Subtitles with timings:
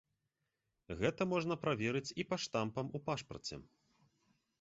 [1.01, 3.55] Гэта можна праверыць і па штампам у пашпарце.